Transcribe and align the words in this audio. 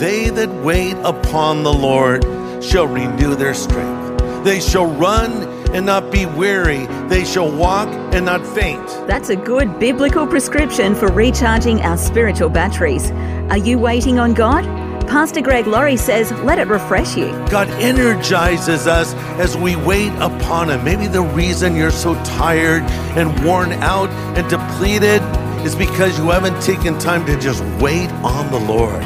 They 0.00 0.30
that 0.30 0.48
wait 0.64 0.96
upon 1.04 1.62
the 1.62 1.74
Lord 1.74 2.24
shall 2.64 2.86
renew 2.86 3.34
their 3.34 3.52
strength. 3.52 4.44
They 4.44 4.58
shall 4.58 4.86
run 4.86 5.42
and 5.74 5.84
not 5.84 6.10
be 6.10 6.24
weary. 6.24 6.86
They 7.08 7.22
shall 7.26 7.54
walk 7.54 7.88
and 8.14 8.24
not 8.24 8.46
faint. 8.46 8.86
That's 9.06 9.28
a 9.28 9.36
good 9.36 9.78
biblical 9.78 10.26
prescription 10.26 10.94
for 10.94 11.08
recharging 11.08 11.82
our 11.82 11.98
spiritual 11.98 12.48
batteries. 12.48 13.10
Are 13.50 13.58
you 13.58 13.78
waiting 13.78 14.18
on 14.18 14.32
God? 14.32 14.64
Pastor 15.06 15.42
Greg 15.42 15.66
Laurie 15.66 15.98
says, 15.98 16.32
let 16.44 16.58
it 16.58 16.68
refresh 16.68 17.14
you. 17.14 17.26
God 17.50 17.68
energizes 17.68 18.86
us 18.86 19.12
as 19.38 19.54
we 19.54 19.76
wait 19.76 20.14
upon 20.14 20.70
Him. 20.70 20.82
Maybe 20.82 21.08
the 21.08 21.20
reason 21.20 21.76
you're 21.76 21.90
so 21.90 22.14
tired 22.24 22.84
and 23.18 23.44
worn 23.44 23.72
out 23.74 24.08
and 24.34 24.48
depleted 24.48 25.20
is 25.66 25.74
because 25.74 26.16
you 26.16 26.30
haven't 26.30 26.58
taken 26.62 26.98
time 26.98 27.26
to 27.26 27.38
just 27.38 27.62
wait 27.82 28.08
on 28.24 28.50
the 28.50 28.60
Lord. 28.60 29.04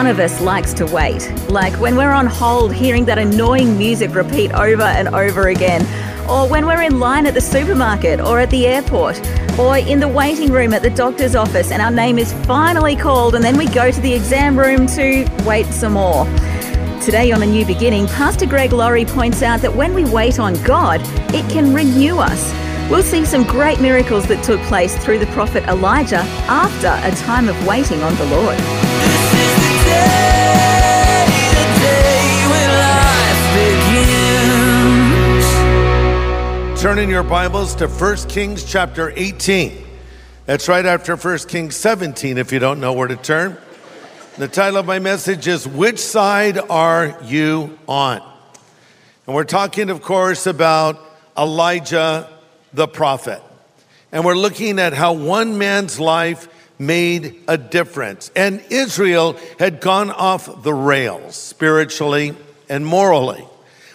None 0.00 0.06
of 0.06 0.18
us 0.18 0.40
likes 0.40 0.72
to 0.74 0.86
wait. 0.86 1.30
Like 1.50 1.74
when 1.74 1.94
we're 1.94 2.12
on 2.12 2.26
hold 2.26 2.72
hearing 2.72 3.04
that 3.04 3.18
annoying 3.18 3.76
music 3.76 4.14
repeat 4.14 4.50
over 4.52 4.82
and 4.82 5.08
over 5.08 5.48
again. 5.48 5.86
Or 6.30 6.48
when 6.48 6.64
we're 6.64 6.82
in 6.82 7.00
line 7.00 7.26
at 7.26 7.34
the 7.34 7.40
supermarket 7.40 8.20
or 8.20 8.38
at 8.38 8.50
the 8.50 8.64
airport. 8.68 9.20
Or 9.58 9.76
in 9.76 9.98
the 9.98 10.06
waiting 10.06 10.52
room 10.52 10.72
at 10.72 10.80
the 10.80 10.90
doctor's 10.90 11.34
office 11.34 11.72
and 11.72 11.82
our 11.82 11.90
name 11.90 12.20
is 12.20 12.32
finally 12.46 12.94
called 12.94 13.34
and 13.34 13.42
then 13.42 13.58
we 13.58 13.66
go 13.66 13.90
to 13.90 14.00
the 14.00 14.14
exam 14.14 14.56
room 14.56 14.86
to 14.86 15.28
wait 15.44 15.66
some 15.66 15.94
more. 15.94 16.24
Today 17.02 17.32
on 17.32 17.42
A 17.42 17.46
New 17.46 17.66
Beginning, 17.66 18.06
Pastor 18.06 18.46
Greg 18.46 18.72
Laurie 18.72 19.04
points 19.04 19.42
out 19.42 19.60
that 19.62 19.74
when 19.74 19.92
we 19.92 20.04
wait 20.04 20.38
on 20.38 20.54
God, 20.62 21.00
it 21.34 21.50
can 21.50 21.74
renew 21.74 22.18
us. 22.18 22.52
We'll 22.88 23.02
see 23.02 23.24
some 23.24 23.42
great 23.42 23.80
miracles 23.80 24.26
that 24.28 24.44
took 24.44 24.60
place 24.62 24.96
through 25.02 25.18
the 25.18 25.26
prophet 25.26 25.64
Elijah 25.64 26.24
after 26.46 26.88
a 27.08 27.10
time 27.24 27.48
of 27.48 27.66
waiting 27.66 28.02
on 28.02 28.14
the 28.14 28.26
Lord. 28.26 30.19
Turn 36.80 36.98
in 36.98 37.10
your 37.10 37.22
Bibles 37.22 37.74
to 37.74 37.88
1 37.88 38.16
Kings 38.28 38.64
chapter 38.64 39.12
18. 39.14 39.84
That's 40.46 40.66
right 40.66 40.86
after 40.86 41.14
1 41.14 41.38
Kings 41.40 41.76
17, 41.76 42.38
if 42.38 42.52
you 42.52 42.58
don't 42.58 42.80
know 42.80 42.94
where 42.94 43.06
to 43.06 43.16
turn. 43.16 43.58
The 44.38 44.48
title 44.48 44.78
of 44.78 44.86
my 44.86 44.98
message 44.98 45.46
is 45.46 45.68
Which 45.68 45.98
Side 45.98 46.58
Are 46.58 47.18
You 47.24 47.78
On? 47.86 48.22
And 49.26 49.36
we're 49.36 49.44
talking, 49.44 49.90
of 49.90 50.00
course, 50.00 50.46
about 50.46 50.98
Elijah 51.36 52.30
the 52.72 52.88
prophet. 52.88 53.42
And 54.10 54.24
we're 54.24 54.34
looking 54.34 54.78
at 54.78 54.94
how 54.94 55.12
one 55.12 55.58
man's 55.58 56.00
life 56.00 56.48
made 56.78 57.42
a 57.46 57.58
difference. 57.58 58.30
And 58.34 58.64
Israel 58.70 59.36
had 59.58 59.82
gone 59.82 60.10
off 60.10 60.62
the 60.62 60.72
rails 60.72 61.36
spiritually 61.36 62.34
and 62.70 62.86
morally. 62.86 63.44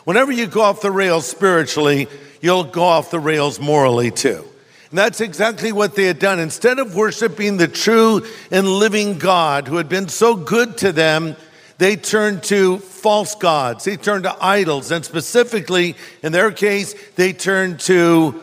Whenever 0.06 0.32
you 0.32 0.48
go 0.48 0.62
off 0.62 0.82
the 0.82 0.92
rails 0.92 1.28
spiritually, 1.28 2.08
you'll 2.40 2.64
go 2.64 2.84
off 2.84 3.12
the 3.12 3.20
rails 3.20 3.60
morally 3.60 4.12
too. 4.12 4.46
And 4.92 5.00
that's 5.00 5.20
exactly 5.20 5.72
what 5.72 5.96
they 5.96 6.06
had 6.06 6.20
done. 6.20 6.40
Instead 6.40 6.80
of 6.80 6.96
worshiping 6.96 7.58
the 7.58 7.68
true 7.68 8.26
and 8.52 8.68
living 8.68 9.18
God 9.18 9.68
who 9.68 9.78
had 9.78 9.90
been 9.90 10.08
so 10.08 10.36
good 10.36 10.78
to 10.78 10.92
them, 10.92 11.36
they 11.80 11.96
turned 11.96 12.44
to 12.44 12.78
false 12.78 13.36
gods. 13.36 13.84
They 13.84 13.98
turned 13.98 14.24
to 14.24 14.38
idols. 14.40 14.92
And 14.92 15.04
specifically, 15.04 15.96
in 16.24 16.32
their 16.32 16.52
case, 16.52 16.94
they 17.16 17.34
turned 17.34 17.80
to 17.82 18.42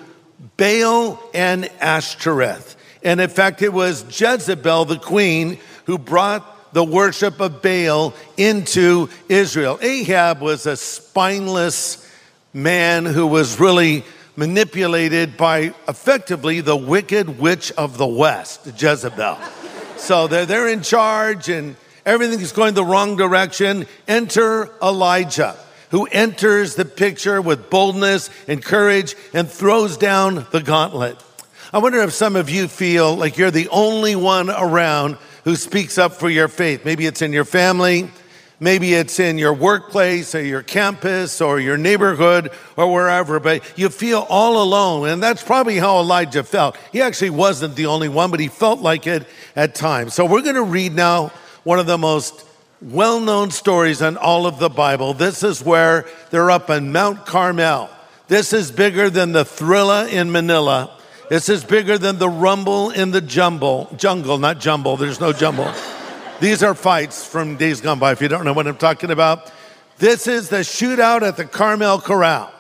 Baal 0.57 1.23
and 1.33 1.71
Ashtoreth. 1.81 2.77
And 3.05 3.21
in 3.21 3.31
fact, 3.31 3.63
it 3.63 3.73
was 3.73 4.05
Jezebel, 4.21 4.85
the 4.87 4.99
queen, 4.99 5.59
who 5.87 5.97
brought 5.97 6.52
the 6.73 6.85
worship 6.85 7.41
of 7.41 7.63
Baal 7.63 8.15
into 8.37 9.09
Israel. 9.29 9.79
Ahab 9.83 10.41
was 10.41 10.67
a 10.67 10.77
spineless 10.77 12.09
man 12.53 13.05
who 13.05 13.27
was 13.27 13.61
really 13.61 14.05
manipulated 14.37 15.37
by 15.37 15.75
effectively 15.89 16.61
the 16.61 16.77
wicked 16.77 17.39
witch 17.39 17.71
of 17.73 17.99
the 17.99 18.07
West, 18.07 18.67
Jezebel. 18.81 19.39
so 19.97 20.27
they're, 20.27 20.47
they're 20.47 20.69
in 20.69 20.83
charge 20.83 21.49
and 21.49 21.77
everything 22.07 22.41
is 22.41 22.53
going 22.53 22.75
the 22.75 22.85
wrong 22.85 23.17
direction. 23.17 23.87
Enter 24.09 24.71
Elijah, 24.83 25.57
who 25.91 26.07
enters 26.07 26.75
the 26.75 26.85
picture 26.85 27.43
with 27.43 27.69
boldness 27.69 28.31
and 28.49 28.65
courage 28.65 29.15
and 29.35 29.49
throws 29.49 29.99
down 29.99 30.47
the 30.51 30.63
gauntlet. 30.63 31.23
I 31.73 31.79
wonder 31.79 32.01
if 32.03 32.13
some 32.13 32.37
of 32.37 32.51
you 32.51 32.69
feel 32.69 33.17
like 33.17 33.39
you're 33.39 33.51
the 33.51 33.69
only 33.69 34.15
one 34.17 34.51
around 34.51 35.17
who 35.45 35.57
speaks 35.57 35.99
up 35.99 36.13
for 36.13 36.31
your 36.31 36.49
faith. 36.49 36.85
Maybe 36.85 37.07
it's 37.07 37.23
in 37.23 37.33
your 37.33 37.45
family, 37.45 38.09
maybe 38.61 38.95
it's 38.95 39.19
in 39.19 39.39
your 39.39 39.53
workplace 39.53 40.35
or 40.35 40.43
your 40.43 40.63
campus 40.63 41.41
or 41.41 41.59
your 41.59 41.77
neighborhood 41.77 42.51
or 42.77 42.93
wherever, 42.93 43.41
but 43.41 43.77
you 43.77 43.89
feel 43.89 44.27
all 44.29 44.63
alone. 44.63 45.09
And 45.09 45.23
that's 45.23 45.43
probably 45.43 45.79
how 45.79 45.99
Elijah 45.99 46.45
felt. 46.45 46.77
He 46.93 47.03
actually 47.03 47.31
wasn't 47.31 47.75
the 47.75 47.87
only 47.87 48.09
one, 48.09 48.31
but 48.31 48.41
he 48.41 48.49
felt 48.49 48.81
like 48.81 49.07
it 49.07 49.27
at 49.57 49.75
times. 49.75 50.15
So 50.15 50.25
we're 50.25 50.43
going 50.43 50.55
to 50.55 50.63
read 50.63 50.95
now 50.95 51.29
one 51.65 51.79
of 51.79 51.87
the 51.87 51.99
most 51.99 52.47
well 52.81 53.21
known 53.21 53.51
stories 53.51 54.03
in 54.03 54.17
all 54.17 54.47
of 54.47 54.59
the 54.59 54.69
Bible. 54.69 55.15
This 55.15 55.43
is 55.43 55.63
where 55.63 56.07
they're 56.31 56.51
up 56.51 56.71
on 56.71 56.93
Mount 56.93 57.27
Carmel. 57.27 57.89
This 58.29 58.53
is 58.53 58.71
bigger 58.71 59.11
than 59.11 59.33
the 59.33 59.45
Thrilla 59.45 60.11
in 60.11 60.33
Manila. 60.33 60.99
This 61.33 61.49
is 61.49 61.65
bigger 61.65 61.97
than 61.97 62.19
the 62.19 62.29
rumble 62.29 62.91
in 62.91 63.11
the 63.11 63.23
jumble, 63.23 63.89
jungle, 63.97 64.37
not 64.37 64.61
jumble. 64.61 64.99
There's 64.99 65.19
no 65.19 65.33
jumble. 65.33 65.73
These 66.41 66.63
are 66.63 66.75
fights 66.75 67.25
from 67.25 67.57
days 67.57 67.81
gone 67.81 67.99
by, 67.99 68.13
if 68.13 68.21
you 68.21 68.29
don't 68.29 68.45
know 68.45 68.53
what 68.53 68.67
I'm 68.67 68.77
talking 68.77 69.11
about. 69.11 69.51
This 69.97 70.27
is 70.27 70.51
the 70.51 70.59
shootout 70.59 71.23
at 71.23 71.39
the 71.39 71.47
Carmel 71.47 72.03
Corral. 72.03 72.53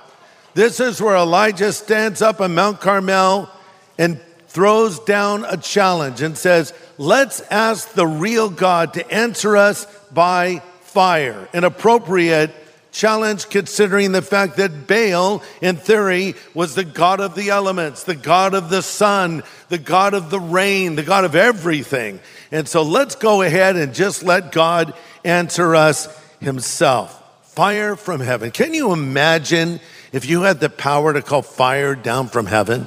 This 0.55 0.81
is 0.81 1.03
where 1.03 1.17
Elijah 1.17 1.71
stands 1.71 2.23
up 2.23 2.41
on 2.41 2.55
Mount 2.55 2.81
Carmel 2.81 3.51
and 3.99 4.19
throws 4.47 4.99
down 5.01 5.45
a 5.51 5.59
challenge 5.59 6.23
and 6.23 6.39
says, 6.39 6.73
Let's 6.97 7.43
ask 7.51 7.93
the 7.93 8.07
real 8.07 8.49
God 8.49 8.95
to 8.95 9.07
answer 9.13 9.55
us 9.55 9.85
by 10.13 10.63
fire. 10.81 11.47
An 11.53 11.65
appropriate 11.65 12.55
challenge 12.93 13.49
considering 13.49 14.13
the 14.13 14.23
fact 14.23 14.59
that 14.59 14.87
Baal, 14.87 15.43
in 15.61 15.77
theory, 15.77 16.35
was 16.55 16.75
the 16.75 16.85
God 16.85 17.21
of 17.21 17.35
the 17.35 17.49
elements, 17.49 18.05
the 18.05 18.15
God 18.15 18.55
of 18.55 18.71
the 18.71 18.83
sun, 18.83 19.43
the 19.71 19.79
God 19.79 20.15
of 20.15 20.31
the 20.31 20.39
rain, 20.39 20.95
the 20.95 21.03
God 21.03 21.25
of 21.25 21.35
everything. 21.35 22.21
And 22.53 22.69
so 22.69 22.83
let's 22.83 23.17
go 23.17 23.43
ahead 23.43 23.77
and 23.77 23.95
just 23.95 24.23
let 24.23 24.53
God 24.53 24.95
answer 25.25 25.75
us 25.75 26.07
himself. 26.41 27.19
Fire 27.55 27.97
from 27.97 28.21
heaven. 28.21 28.51
Can 28.51 28.75
you 28.75 28.93
imagine 28.93 29.81
if 30.13 30.27
you 30.27 30.43
had 30.43 30.61
the 30.61 30.71
power 30.71 31.13
to 31.13 31.23
call 31.23 31.43
fire 31.43 31.95
down 31.95 32.29
from 32.29 32.47
heaven? 32.47 32.87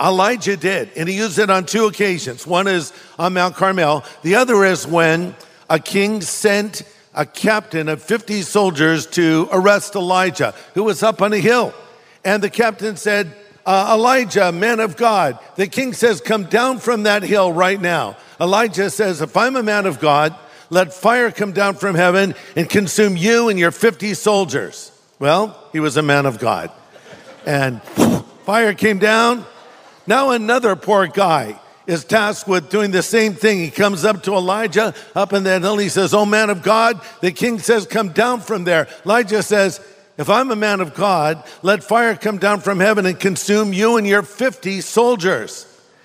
Elijah 0.00 0.56
did, 0.56 0.90
and 0.96 1.08
he 1.08 1.16
used 1.16 1.40
it 1.40 1.50
on 1.50 1.66
two 1.66 1.86
occasions. 1.86 2.46
One 2.46 2.68
is 2.68 2.92
on 3.18 3.34
Mount 3.34 3.56
Carmel, 3.56 4.04
the 4.22 4.36
other 4.36 4.64
is 4.64 4.86
when 4.86 5.34
a 5.68 5.80
king 5.80 6.20
sent 6.20 6.82
a 7.14 7.26
captain 7.26 7.88
of 7.88 8.02
50 8.02 8.42
soldiers 8.42 9.06
to 9.06 9.48
arrest 9.52 9.94
Elijah, 9.96 10.54
who 10.74 10.84
was 10.84 11.02
up 11.02 11.22
on 11.22 11.32
a 11.32 11.38
hill. 11.38 11.74
And 12.24 12.42
the 12.42 12.50
captain 12.50 12.96
said, 12.96 13.34
uh, 13.66 13.94
Elijah, 13.98 14.50
man 14.52 14.80
of 14.80 14.96
God, 14.96 15.38
the 15.56 15.66
king 15.66 15.92
says, 15.92 16.20
Come 16.20 16.44
down 16.44 16.78
from 16.78 17.02
that 17.02 17.22
hill 17.22 17.52
right 17.52 17.80
now. 17.80 18.16
Elijah 18.40 18.90
says, 18.90 19.20
If 19.20 19.36
I'm 19.36 19.56
a 19.56 19.62
man 19.62 19.86
of 19.86 20.00
God, 20.00 20.34
let 20.70 20.92
fire 20.92 21.30
come 21.30 21.52
down 21.52 21.74
from 21.74 21.94
heaven 21.94 22.34
and 22.56 22.68
consume 22.68 23.16
you 23.16 23.48
and 23.48 23.58
your 23.58 23.70
50 23.70 24.14
soldiers. 24.14 24.92
Well, 25.18 25.58
he 25.72 25.80
was 25.80 25.96
a 25.96 26.02
man 26.02 26.26
of 26.26 26.38
God. 26.38 26.70
And 27.46 27.82
Fire 28.48 28.72
came 28.72 28.98
down. 28.98 29.44
Now 30.06 30.30
another 30.30 30.74
poor 30.74 31.06
guy 31.06 31.60
is 31.88 32.04
tasked 32.04 32.46
with 32.46 32.68
doing 32.68 32.90
the 32.90 33.02
same 33.02 33.32
thing. 33.32 33.58
He 33.58 33.70
comes 33.70 34.04
up 34.04 34.22
to 34.24 34.34
Elijah 34.34 34.94
up 35.16 35.32
in 35.32 35.44
that 35.44 35.62
hill. 35.62 35.78
He 35.78 35.88
says, 35.88 36.12
Oh, 36.12 36.26
man 36.26 36.50
of 36.50 36.62
God, 36.62 37.00
the 37.22 37.32
king 37.32 37.58
says, 37.58 37.86
Come 37.86 38.10
down 38.10 38.40
from 38.40 38.64
there. 38.64 38.86
Elijah 39.06 39.42
says, 39.42 39.80
If 40.18 40.28
I'm 40.28 40.50
a 40.50 40.56
man 40.56 40.80
of 40.80 40.94
God, 40.94 41.42
let 41.62 41.82
fire 41.82 42.14
come 42.14 42.36
down 42.36 42.60
from 42.60 42.78
heaven 42.78 43.06
and 43.06 43.18
consume 43.18 43.72
you 43.72 43.96
and 43.96 44.06
your 44.06 44.22
50 44.22 44.82
soldiers. 44.82 45.64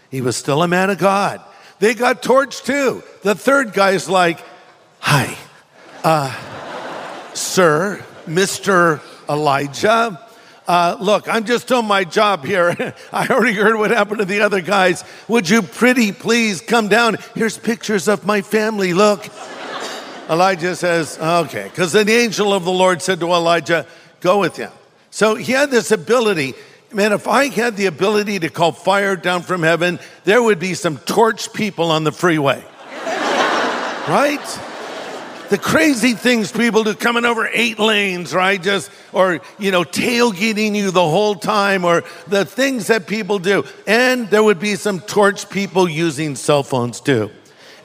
He 0.10 0.22
was 0.22 0.38
still 0.38 0.64
a 0.64 0.68
man 0.70 0.90
of 0.90 0.98
God. 1.00 1.42
They 1.80 1.94
got 1.94 2.24
torched 2.24 2.64
too. 2.64 3.04
The 3.24 3.36
third 3.36 3.74
guy's 3.74 4.08
like, 4.08 4.40
Hi, 5.00 5.38
uh, 6.06 6.34
sir, 7.34 8.02
Mr. 8.26 9.02
Elijah. 9.30 10.18
Uh, 10.68 10.96
look, 11.00 11.28
I'm 11.28 11.44
just 11.44 11.68
doing 11.68 11.86
my 11.86 12.04
job 12.04 12.46
here. 12.46 12.96
I 13.12 13.28
already 13.28 13.54
heard 13.54 13.76
what 13.76 13.92
happened 13.92 14.20
to 14.20 14.26
the 14.26 14.42
other 14.42 14.62
guys. 14.62 15.04
Would 15.28 15.50
you 15.50 15.62
pretty 15.62 16.12
please 16.12 16.62
come 16.62 16.88
down? 16.88 17.18
Here's 17.36 17.58
pictures 17.58 18.08
of 18.08 18.26
my 18.26 18.42
family. 18.42 18.94
Look. 18.94 19.28
Elijah 20.30 20.76
says, 20.76 21.20
okay, 21.20 21.66
because 21.66 21.92
the 21.92 22.10
angel 22.10 22.54
of 22.54 22.64
the 22.64 22.72
Lord 22.72 23.02
said 23.02 23.20
to 23.20 23.28
Elijah, 23.28 23.86
go 24.22 24.40
with 24.40 24.56
him. 24.56 24.72
So 25.12 25.36
he 25.36 25.52
had 25.52 25.70
this 25.70 25.92
ability. 25.92 26.54
Man, 26.94 27.12
if 27.12 27.28
I 27.28 27.50
had 27.50 27.76
the 27.76 27.88
ability 27.88 28.40
to 28.40 28.50
call 28.50 28.72
fire 28.72 29.18
down 29.18 29.42
from 29.42 29.64
heaven, 29.64 30.00
there 30.24 30.42
would 30.42 30.60
be 30.60 30.76
some 30.76 30.98
torched 30.98 31.54
people 31.54 31.92
on 31.92 32.06
the 32.06 32.12
freeway. 32.12 32.64
right? 34.08 34.73
The 35.50 35.58
crazy 35.58 36.14
things 36.14 36.52
people 36.52 36.84
do 36.84 36.94
coming 36.94 37.26
over 37.26 37.48
eight 37.52 37.80
lanes, 37.80 38.34
right? 38.34 38.62
Just, 38.62 38.92
or, 39.12 39.42
you 39.60 39.72
know, 39.72 39.84
tailgating 39.84 40.76
you 40.76 40.92
the 40.92 41.02
whole 41.02 41.36
time, 41.36 41.86
or 41.86 42.04
the 42.28 42.46
things 42.46 42.88
that 42.88 43.08
people 43.08 43.40
do. 43.40 43.64
And 43.88 44.30
there 44.30 44.44
would 44.44 44.60
be 44.60 44.76
some 44.76 45.00
torch 45.00 45.50
people 45.50 45.88
using 45.88 46.36
cell 46.36 46.64
phones 46.64 47.00
too. 47.00 47.32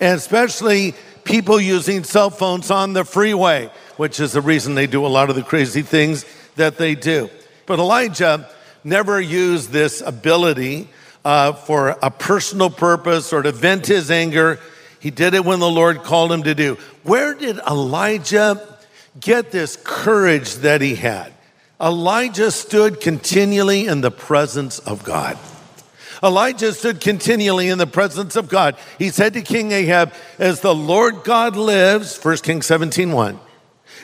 And 0.00 0.16
especially 0.16 0.94
people 1.24 1.60
using 1.60 2.04
cell 2.04 2.30
phones 2.30 2.70
on 2.70 2.94
the 2.94 3.04
freeway, 3.04 3.70
which 3.96 4.20
is 4.20 4.32
the 4.32 4.40
reason 4.40 4.74
they 4.74 4.86
do 4.86 5.04
a 5.04 5.08
lot 5.08 5.28
of 5.28 5.36
the 5.36 5.42
crazy 5.42 5.82
things 5.82 6.24
that 6.56 6.78
they 6.78 6.94
do. 6.94 7.28
But 7.66 7.78
Elijah 7.78 8.48
never 8.84 9.20
used 9.20 9.70
this 9.70 10.00
ability 10.00 10.88
uh, 11.24 11.52
for 11.52 11.96
a 12.02 12.10
personal 12.10 12.70
purpose 12.70 13.32
or 13.32 13.42
to 13.42 13.52
vent 13.52 13.86
his 13.86 14.10
anger. 14.10 14.58
He 15.00 15.10
did 15.10 15.34
it 15.34 15.44
when 15.44 15.60
the 15.60 15.70
Lord 15.70 16.02
called 16.02 16.32
him 16.32 16.42
to 16.42 16.54
do. 16.54 16.76
Where 17.02 17.34
did 17.34 17.58
Elijah 17.58 18.78
get 19.18 19.50
this 19.50 19.76
courage 19.82 20.56
that 20.56 20.80
he 20.80 20.94
had? 20.94 21.32
Elijah 21.80 22.50
stood 22.50 23.00
continually 23.00 23.86
in 23.86 24.00
the 24.00 24.10
presence 24.10 24.78
of 24.80 25.04
God. 25.04 25.38
Elijah 26.22 26.72
stood 26.72 27.00
continually 27.00 27.68
in 27.68 27.78
the 27.78 27.86
presence 27.86 28.34
of 28.34 28.48
God. 28.48 28.76
He 28.98 29.10
said 29.10 29.34
to 29.34 29.42
King 29.42 29.70
Ahab, 29.70 30.12
As 30.38 30.60
the 30.60 30.74
Lord 30.74 31.22
God 31.22 31.56
lives, 31.56 32.18
1 32.22 32.38
Kings 32.38 32.66
17 32.66 33.12
1, 33.12 33.38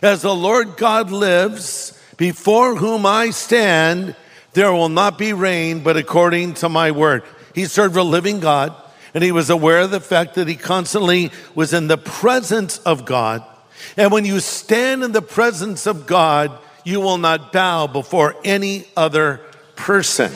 as 0.03 0.23
the 0.23 0.35
Lord 0.35 0.77
God 0.77 1.11
lives, 1.11 2.01
before 2.17 2.77
whom 2.77 3.05
I 3.05 3.31
stand, 3.31 4.15
there 4.53 4.73
will 4.73 4.89
not 4.89 5.19
be 5.19 5.33
rain, 5.33 5.81
but 5.81 5.97
according 5.97 6.55
to 6.55 6.69
my 6.69 6.93
word. 6.93 7.25
He 7.55 7.65
served 7.65 7.97
a 7.97 8.05
living 8.05 8.39
God 8.39 8.75
and 9.15 9.23
he 9.23 9.31
was 9.31 9.49
aware 9.49 9.83
of 9.83 9.93
the 9.93 10.01
fact 10.01 10.35
that 10.35 10.49
he 10.49 10.57
constantly 10.57 11.31
was 11.55 11.73
in 11.73 11.87
the 11.87 11.97
presence 11.97 12.79
of 12.79 13.05
God. 13.05 13.45
And 13.97 14.11
when 14.11 14.25
you 14.25 14.41
stand 14.41 15.05
in 15.05 15.13
the 15.13 15.23
presence 15.23 15.87
of 15.87 16.07
God, 16.07 16.51
you 16.85 17.01
will 17.01 17.19
not 17.19 17.53
bow 17.53 17.87
before 17.87 18.35
any 18.45 18.87
other 18.97 19.41
person. 19.77 20.33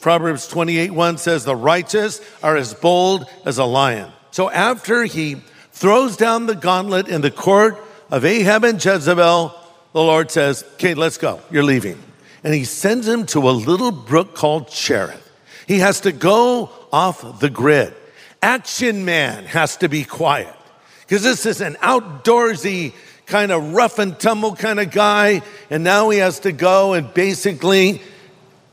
Proverbs 0.00 0.46
28 0.46 0.90
1 0.90 1.18
says, 1.18 1.44
The 1.44 1.56
righteous 1.56 2.20
are 2.42 2.56
as 2.56 2.74
bold 2.74 3.24
as 3.46 3.58
a 3.58 3.64
lion. 3.64 4.12
So 4.30 4.50
after 4.50 5.04
he 5.04 5.36
throws 5.72 6.16
down 6.16 6.46
the 6.46 6.54
gauntlet 6.54 7.08
in 7.08 7.22
the 7.22 7.30
court 7.30 7.82
of 8.10 8.24
Ahab 8.24 8.64
and 8.64 8.84
Jezebel, 8.84 9.54
the 9.92 10.02
Lord 10.02 10.30
says, 10.30 10.64
Okay, 10.74 10.92
let's 10.94 11.18
go. 11.18 11.40
You're 11.50 11.64
leaving. 11.64 12.02
And 12.44 12.52
he 12.52 12.64
sends 12.64 13.08
him 13.08 13.24
to 13.26 13.48
a 13.48 13.52
little 13.52 13.92
brook 13.92 14.34
called 14.34 14.68
Cherith. 14.68 15.30
He 15.66 15.78
has 15.78 16.00
to 16.00 16.12
go 16.12 16.70
off 16.92 17.40
the 17.40 17.48
grid 17.48 17.94
action 18.42 19.04
man 19.04 19.44
has 19.44 19.76
to 19.78 19.88
be 19.88 20.04
quiet 20.04 20.54
because 21.00 21.22
this 21.22 21.46
is 21.46 21.60
an 21.60 21.74
outdoorsy 21.76 22.92
kind 23.26 23.52
of 23.52 23.72
rough 23.72 23.98
and 23.98 24.18
tumble 24.18 24.54
kind 24.54 24.80
of 24.80 24.90
guy. 24.90 25.42
And 25.70 25.84
now 25.84 26.10
he 26.10 26.18
has 26.18 26.40
to 26.40 26.52
go 26.52 26.92
and 26.92 27.12
basically 27.14 28.02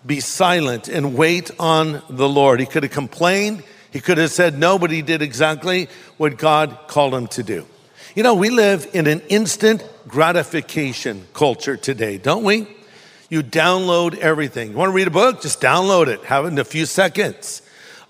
be 0.06 0.19
silent 0.19 0.88
and 0.88 1.16
wait 1.16 1.51
on 1.60 2.01
the 2.10 2.27
Lord. 2.27 2.60
He 2.60 2.66
could 2.66 2.83
have 2.83 2.92
complained, 2.92 3.63
he 3.92 4.00
could 4.00 4.18
have 4.18 4.31
said 4.31 4.57
no, 4.57 4.80
but 4.80 4.92
he 4.92 5.01
did 5.01 5.21
exactly 5.21 5.88
what 6.18 6.38
God 6.38 6.77
called 6.88 7.13
him 7.13 7.27
to 7.27 7.44
do. 7.44 7.66
You 8.16 8.24
know, 8.24 8.33
we 8.33 8.50
live 8.50 8.89
in 8.94 9.07
an 9.07 9.21
instant 9.30 9.88
gratification 10.07 11.27
culture 11.33 11.77
today, 11.77 12.18
don't 12.18 12.44
we? 12.44 12.68
You 13.30 13.44
download 13.44 14.18
everything. 14.18 14.71
You 14.71 14.77
want 14.77 14.89
to 14.89 14.95
read 14.95 15.07
a 15.07 15.12
book? 15.12 15.42
Just 15.42 15.62
download 15.62 16.07
it, 16.07 16.24
have 16.24 16.45
it 16.45 16.48
in 16.50 16.57
a 16.57 16.63
few 16.63 16.86
seconds. 16.86 17.62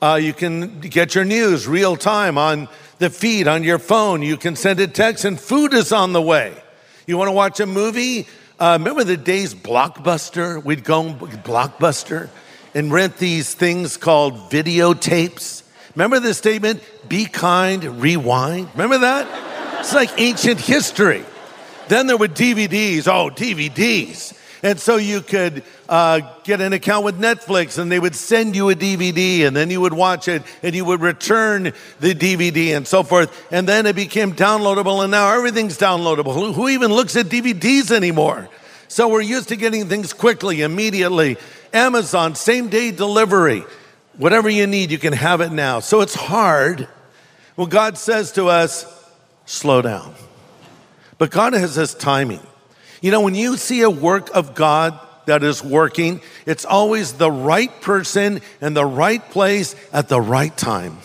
Uh, 0.01 0.15
you 0.21 0.31
can 0.33 0.79
get 0.79 1.13
your 1.13 1.25
news 1.25 1.67
real 1.67 1.97
time 1.97 2.37
on 2.37 2.69
the 2.99 3.09
feed 3.09 3.47
on 3.47 3.63
your 3.63 3.79
phone. 3.79 4.21
You 4.21 4.37
can 4.37 4.55
send 4.55 4.79
a 4.79 4.87
text, 4.87 5.25
and 5.25 5.37
food 5.37 5.73
is 5.73 5.91
on 5.91 6.13
the 6.13 6.21
way. 6.21 6.55
You 7.05 7.17
want 7.17 7.27
to 7.27 7.33
watch 7.33 7.59
a 7.59 7.65
movie? 7.65 8.27
Uh, 8.59 8.77
remember 8.79 9.03
the 9.03 9.17
days 9.17 9.53
Blockbuster? 9.53 10.63
We'd 10.63 10.85
go 10.85 11.03
Blockbuster 11.03 12.29
and 12.73 12.93
rent 12.93 13.17
these 13.17 13.53
things 13.53 13.97
called 13.97 14.49
videotapes. 14.49 15.63
Remember 15.95 16.19
the 16.19 16.33
statement, 16.33 16.81
be 17.09 17.25
kind, 17.25 18.01
rewind? 18.01 18.69
Remember 18.73 18.99
that? 18.99 19.79
It's 19.79 19.93
like 19.93 20.11
ancient 20.17 20.61
history. 20.61 21.25
Then 21.89 22.07
there 22.07 22.17
were 22.17 22.27
DVDs. 22.27 23.07
Oh, 23.07 23.29
DVDs. 23.29 24.33
And 24.61 24.79
so 24.79 24.97
you 24.97 25.21
could 25.21 25.63
uh, 25.87 26.21
get 26.43 26.59
an 26.59 26.73
account 26.73 27.05
with 27.05 27.19
Netflix 27.19 27.77
and 27.77 27.89
they 27.89 27.99
would 27.99 28.15
send 28.15 28.55
you 28.55 28.69
a 28.69 28.75
DVD 28.75 29.47
and 29.47 29.55
then 29.55 29.69
you 29.69 29.79
would 29.79 29.93
watch 29.93 30.27
it 30.27 30.43
and 30.61 30.75
you 30.75 30.83
would 30.83 30.99
return 30.99 31.71
the 32.01 32.13
DVD 32.13 32.75
and 32.75 32.85
so 32.85 33.03
forth. 33.03 33.47
And 33.51 33.67
then 33.67 33.85
it 33.85 33.95
became 33.95 34.33
downloadable 34.33 35.01
and 35.01 35.11
now 35.11 35.33
everything's 35.33 35.77
downloadable. 35.77 36.33
Who, 36.33 36.51
who 36.51 36.67
even 36.67 36.91
looks 36.91 37.15
at 37.15 37.27
DVDs 37.27 37.91
anymore? 37.91 38.49
So 38.89 39.07
we're 39.07 39.21
used 39.21 39.49
to 39.49 39.55
getting 39.55 39.87
things 39.87 40.11
quickly, 40.11 40.61
immediately. 40.61 41.37
Amazon, 41.71 42.35
same 42.35 42.69
day 42.69 42.91
delivery. 42.91 43.63
Whatever 44.17 44.49
you 44.49 44.67
need, 44.67 44.91
you 44.91 44.97
can 44.97 45.13
have 45.13 45.39
it 45.39 45.51
now. 45.51 45.79
So 45.79 46.01
it's 46.01 46.15
hard. 46.15 46.87
Well, 47.55 47.67
God 47.67 47.97
says 47.97 48.33
to 48.33 48.47
us, 48.47 48.85
slow 49.45 49.81
down. 49.81 50.15
But 51.17 51.31
God 51.31 51.53
has 51.53 51.75
His 51.75 51.93
timing. 51.93 52.41
You 53.01 53.11
know, 53.11 53.21
when 53.21 53.35
you 53.35 53.57
see 53.57 53.81
a 53.81 53.89
work 53.89 54.29
of 54.35 54.55
God 54.55 54.99
that 55.25 55.43
is 55.43 55.63
working, 55.63 56.21
it's 56.45 56.65
always 56.65 57.13
the 57.13 57.31
right 57.31 57.81
person 57.81 58.41
in 58.61 58.73
the 58.73 58.85
right 58.85 59.23
place 59.31 59.75
at 59.93 60.09
the 60.09 60.19
right 60.19 60.55
time. 60.55 60.97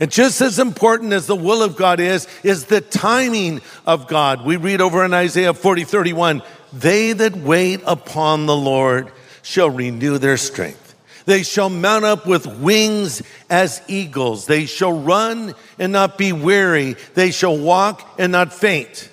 And 0.00 0.10
just 0.10 0.40
as 0.40 0.58
important 0.58 1.12
as 1.12 1.26
the 1.26 1.36
will 1.36 1.62
of 1.62 1.76
God 1.76 2.00
is, 2.00 2.26
is 2.42 2.64
the 2.64 2.80
timing 2.80 3.60
of 3.86 4.08
God. 4.08 4.44
We 4.44 4.56
read 4.56 4.80
over 4.80 5.04
in 5.04 5.14
Isaiah 5.14 5.54
40, 5.54 5.84
31, 5.84 6.42
they 6.72 7.12
that 7.12 7.36
wait 7.36 7.82
upon 7.86 8.46
the 8.46 8.56
Lord 8.56 9.12
shall 9.42 9.70
renew 9.70 10.18
their 10.18 10.36
strength. 10.36 10.94
They 11.24 11.42
shall 11.44 11.68
mount 11.68 12.04
up 12.04 12.26
with 12.26 12.46
wings 12.46 13.22
as 13.48 13.80
eagles. 13.86 14.46
They 14.46 14.66
shall 14.66 14.92
run 14.92 15.54
and 15.78 15.92
not 15.92 16.18
be 16.18 16.32
weary. 16.32 16.96
They 17.14 17.30
shall 17.30 17.56
walk 17.56 18.08
and 18.18 18.32
not 18.32 18.52
faint. 18.52 19.08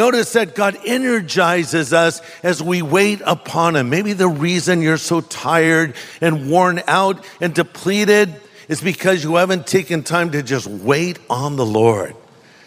Notice 0.00 0.32
that 0.32 0.54
God 0.54 0.78
energizes 0.86 1.92
us 1.92 2.22
as 2.42 2.62
we 2.62 2.80
wait 2.80 3.20
upon 3.26 3.76
Him. 3.76 3.90
Maybe 3.90 4.14
the 4.14 4.28
reason 4.28 4.80
you're 4.80 4.96
so 4.96 5.20
tired 5.20 5.94
and 6.22 6.50
worn 6.50 6.82
out 6.86 7.22
and 7.38 7.52
depleted 7.54 8.34
is 8.66 8.80
because 8.80 9.22
you 9.22 9.34
haven't 9.34 9.66
taken 9.66 10.02
time 10.02 10.30
to 10.30 10.42
just 10.42 10.66
wait 10.66 11.18
on 11.28 11.56
the 11.56 11.66
Lord, 11.66 12.16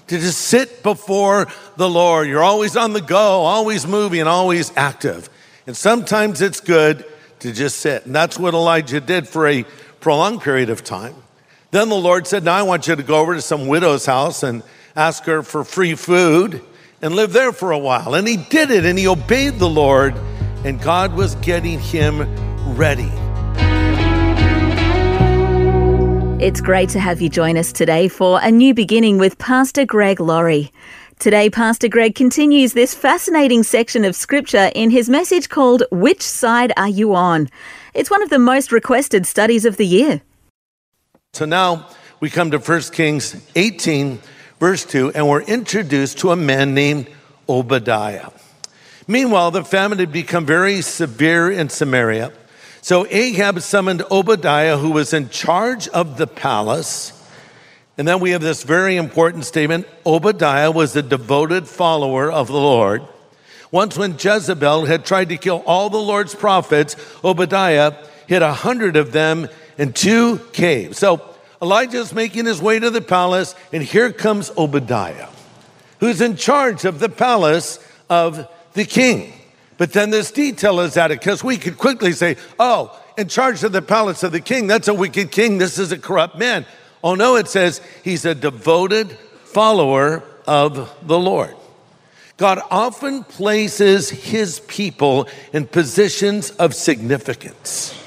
to 0.09 0.19
just 0.19 0.41
sit 0.41 0.83
before 0.83 1.47
the 1.75 1.89
Lord. 1.89 2.27
You're 2.27 2.43
always 2.43 2.77
on 2.77 2.93
the 2.93 3.01
go, 3.01 3.17
always 3.17 3.87
moving, 3.87 4.27
always 4.27 4.71
active. 4.77 5.27
And 5.65 5.75
sometimes 5.75 6.39
it's 6.39 6.59
good 6.59 7.03
to 7.39 7.51
just 7.51 7.77
sit. 7.77 8.05
And 8.05 8.13
that's 8.13 8.37
what 8.37 8.53
Elijah 8.53 9.01
did 9.01 9.27
for 9.27 9.47
a 9.47 9.63
prolonged 10.01 10.41
period 10.41 10.69
of 10.69 10.83
time. 10.83 11.15
Then 11.71 11.89
the 11.89 11.95
Lord 11.95 12.27
said, 12.27 12.43
Now 12.43 12.53
I 12.53 12.61
want 12.61 12.87
you 12.87 12.95
to 12.95 13.01
go 13.01 13.19
over 13.19 13.33
to 13.33 13.41
some 13.41 13.65
widow's 13.65 14.05
house 14.05 14.43
and 14.43 14.61
ask 14.95 15.23
her 15.23 15.41
for 15.41 15.63
free 15.63 15.95
food 15.95 16.61
and 17.03 17.15
live 17.15 17.33
there 17.33 17.51
for 17.51 17.72
a 17.72 17.77
while. 17.77 18.15
And 18.15 18.27
he 18.27 18.38
did 18.38 18.72
it 18.72 18.86
and 18.86 18.98
he 18.98 19.07
obeyed 19.07 19.60
the 19.60 19.69
Lord, 19.69 20.15
and 20.63 20.81
God 20.81 21.13
was 21.13 21.36
getting 21.36 21.79
him 21.79 22.22
ready. 22.75 23.12
It's 26.43 26.62
great 26.62 26.89
to 26.89 27.00
have 27.00 27.22
you 27.22 27.29
join 27.29 27.57
us 27.57 27.72
today 27.72 28.07
for 28.07 28.39
a 28.41 28.50
new 28.50 28.74
beginning 28.74 29.17
with 29.17 29.38
Pastor 29.38 29.86
Greg 29.86 30.19
Laurie. 30.19 30.72
Today, 31.19 31.50
Pastor 31.50 31.88
Greg 31.88 32.15
continues 32.15 32.74
this 32.74 32.93
fascinating 32.93 33.63
section 33.63 34.03
of 34.03 34.15
scripture 34.15 34.72
in 34.74 34.89
his 34.89 35.10
message 35.10 35.48
called 35.50 35.83
Which 35.91 36.22
Side 36.22 36.74
Are 36.75 36.89
You 36.89 37.15
On? 37.15 37.48
It's 37.93 38.10
one 38.10 38.24
of 38.24 38.29
the 38.29 38.39
most 38.39 38.72
requested 38.72 39.25
studies 39.25 39.63
of 39.63 39.77
the 39.77 39.86
year. 39.86 40.22
So 41.33 41.45
now 41.45 41.88
we 42.19 42.29
come 42.29 42.51
to 42.51 42.60
1 42.60 42.81
Kings 42.91 43.36
18, 43.55 44.19
verse 44.63 44.86
2, 44.86 45.12
and 45.12 45.27
we're 45.27 45.41
introduced 45.41 46.20
to 46.20 46.32
a 46.32 46.38
man 46.38 46.74
named 46.74 47.05
Obadiah. 47.50 48.29
Meanwhile, 49.10 49.51
the 49.51 49.65
famine 49.65 50.00
had 50.00 50.13
become 50.13 50.46
very 50.46 50.82
severe 50.82 51.51
in 51.51 51.67
Samaria. 51.67 52.32
So 52.82 53.05
Ahab 53.10 53.60
summoned 53.60 54.03
Obadiah, 54.10 54.77
who 54.77 54.91
was 54.91 55.12
in 55.12 55.27
charge 55.27 55.89
of 55.89 56.17
the 56.17 56.27
palace. 56.27 57.12
And 57.98 58.08
then 58.08 58.22
we 58.22 58.32
have 58.32 58.41
this 58.41 58.63
very 58.63 58.96
important 58.96 59.43
statement 59.43 59.86
Obadiah 60.05 60.72
was 60.72 60.96
a 60.96 61.01
devoted 61.01 61.67
follower 61.67 62.32
of 62.32 62.48
the 62.48 62.53
Lord. 62.53 63.03
Once, 63.70 63.98
when 63.98 64.13
Jezebel 64.17 64.86
had 64.86 65.03
tried 65.05 65.27
to 65.27 65.36
kill 65.36 65.62
all 65.65 65.89
the 65.89 65.98
Lord's 65.98 66.36
prophets, 66.36 66.96
Obadiah 67.22 67.96
hid 68.27 68.41
a 68.41 68.53
hundred 68.53 68.96
of 68.96 69.12
them 69.12 69.50
in 69.77 69.91
two 69.91 70.38
caves. 70.53 71.00
So 71.00 71.32
Elijah's 71.63 72.13
making 72.13 72.46
his 72.46 72.62
way 72.62 72.77
to 72.77 72.89
the 72.89 73.01
palace, 73.01 73.55
and 73.72 73.82
here 73.82 74.12
comes 74.12 74.51
Obadiah, 74.58 75.29
who's 76.01 76.20
in 76.20 76.36
charge 76.36 76.84
of 76.84 77.00
the 77.00 77.08
palace 77.08 77.79
of 78.10 78.50
the 78.74 78.84
king. 78.84 79.32
But 79.77 79.93
then 79.93 80.10
this 80.10 80.29
detail 80.29 80.82
is 80.82 80.98
added 80.98 81.20
because 81.20 81.41
we 81.41 81.55
could 81.55 81.77
quickly 81.77 82.12
say, 82.12 82.36
oh, 82.60 83.01
in 83.17 83.29
charge 83.29 83.63
of 83.63 83.72
the 83.72 83.82
palace 83.82 84.24
of 84.24 84.34
the 84.34 84.41
king, 84.41 84.67
that's 84.67 84.89
a 84.89 84.93
wicked 84.93 85.32
king. 85.32 85.58
This 85.58 85.79
is 85.79 85.93
a 85.93 85.98
corrupt 85.98 86.38
man. 86.38 86.65
Oh, 87.01 87.15
no, 87.15 87.38
it 87.38 87.48
says 87.48 87.79
he's 88.03 88.25
a 88.25 88.36
devoted 88.36 89.12
follower 89.46 90.22
of 90.46 90.93
the 91.08 91.17
Lord. 91.17 91.55
God 92.36 92.60
often 92.72 93.24
places 93.24 94.10
his 94.10 94.60
people 94.62 95.29
in 95.53 95.65
positions 95.65 96.51
of 96.51 96.75
significance. 96.75 97.98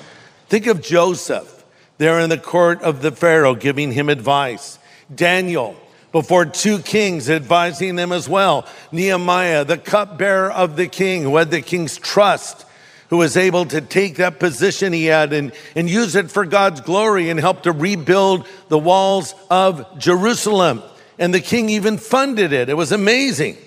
Think 0.51 0.67
of 0.67 0.83
Joseph 0.83 1.56
there 1.99 2.21
in 2.21 2.31
the 2.31 2.39
court 2.39 2.83
of 2.83 3.03
the 3.03 3.13
Pharaoh 3.13 3.55
giving 3.55 3.93
him 3.93 4.09
advice. 4.09 4.79
Daniel 5.15 5.77
before 6.17 6.47
two 6.47 6.79
kings 6.79 7.29
advising 7.29 7.97
them 7.97 8.11
as 8.11 8.27
well. 8.27 8.67
Nehemiah, 8.91 9.67
the 9.67 9.77
cupbearer 9.77 10.51
of 10.51 10.77
the 10.77 10.87
king, 10.87 11.23
who 11.23 11.37
had 11.37 11.51
the 11.51 11.61
king's 11.61 11.99
trust, 11.99 12.65
who 13.11 13.19
was 13.19 13.37
able 13.37 13.67
to 13.67 13.83
take 13.83 14.17
that 14.17 14.41
position 14.41 14.95
he 14.95 15.05
had 15.05 15.35
and, 15.35 15.53
and 15.75 15.91
use 15.91 16.17
it 16.17 16.31
for 16.31 16.47
God's 16.47 16.81
glory 16.81 17.29
and 17.29 17.39
help 17.39 17.65
to 17.65 17.73
rebuild 17.73 18.47
the 18.69 18.79
walls 18.79 19.35
of 19.51 19.99
Jerusalem. 19.99 20.83
And 21.19 21.35
the 21.35 21.41
king 21.41 21.69
even 21.69 21.99
funded 21.99 22.51
it. 22.51 22.71
It 22.71 22.79
was 22.79 22.93
amazing. 22.93 23.59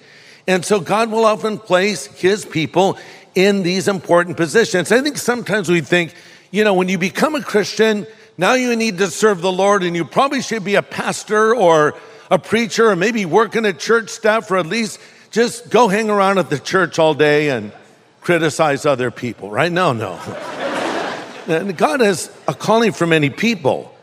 And 0.48 0.66
so 0.66 0.80
God 0.80 1.12
will 1.12 1.26
often 1.26 1.60
place 1.60 2.08
his 2.08 2.46
people 2.46 2.98
in 3.36 3.62
these 3.62 3.88
important 3.88 4.38
positions. 4.38 4.92
I 4.92 5.02
think 5.02 5.18
sometimes 5.18 5.70
we 5.70 5.82
think, 5.82 6.16
you 6.50 6.64
know, 6.64 6.74
when 6.74 6.90
you 6.90 6.98
become 6.98 7.36
a 7.36 7.44
Christian, 7.44 8.08
now 8.40 8.54
you 8.54 8.74
need 8.78 9.00
to 9.00 9.08
serve 9.08 9.42
the 9.42 9.52
Lord 9.52 9.84
and 9.84 9.98
you 9.98 10.06
probably 10.06 10.42
should 10.42 10.64
be 10.64 10.76
a 10.76 10.82
pastor 10.82 11.54
or 11.54 11.94
a 12.32 12.40
preacher 12.40 12.90
or 12.90 12.96
maybe 12.96 13.26
working 13.26 13.66
at 13.66 13.80
church 13.80 14.10
staff 14.10 14.50
or 14.50 14.56
at 14.56 14.66
least 14.66 14.98
just 15.30 15.70
go 15.70 15.90
hang 15.90 16.10
around 16.10 16.38
at 16.38 16.50
the 16.50 16.58
church 16.58 17.00
all 17.00 17.14
day 17.14 17.50
and 17.50 17.74
criticize 18.22 18.86
other 18.86 19.12
people, 19.12 19.52
right? 19.52 19.70
No, 19.70 19.92
no. 19.92 20.14
and 21.50 21.78
God 21.78 22.00
has 22.00 22.34
a 22.48 22.54
calling 22.54 22.94
for 22.94 23.06
many 23.06 23.30
people. 23.30 23.94